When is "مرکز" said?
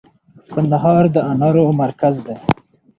1.81-2.15